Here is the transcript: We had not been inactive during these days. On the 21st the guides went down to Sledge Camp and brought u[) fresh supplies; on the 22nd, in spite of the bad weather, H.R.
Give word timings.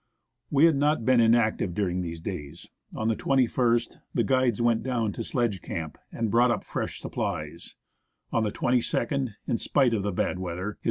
We 0.49 0.65
had 0.65 0.75
not 0.77 1.05
been 1.05 1.19
inactive 1.19 1.75
during 1.75 2.01
these 2.01 2.19
days. 2.19 2.67
On 2.95 3.07
the 3.07 3.15
21st 3.15 3.97
the 4.15 4.23
guides 4.23 4.59
went 4.59 4.81
down 4.81 5.13
to 5.13 5.23
Sledge 5.23 5.61
Camp 5.61 5.95
and 6.11 6.31
brought 6.31 6.49
u[) 6.49 6.59
fresh 6.63 6.99
supplies; 6.99 7.75
on 8.33 8.43
the 8.43 8.51
22nd, 8.51 9.35
in 9.47 9.57
spite 9.59 9.93
of 9.93 10.01
the 10.01 10.11
bad 10.11 10.39
weather, 10.39 10.69
H.R. 10.71 10.77